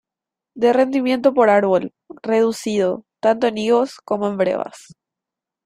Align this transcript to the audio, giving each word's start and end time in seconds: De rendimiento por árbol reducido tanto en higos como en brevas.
De 0.55 0.73
rendimiento 0.73 1.31
por 1.31 1.51
árbol 1.51 1.93
reducido 2.23 3.05
tanto 3.19 3.45
en 3.45 3.59
higos 3.59 3.97
como 4.03 4.29
en 4.29 4.37
brevas. 4.37 4.87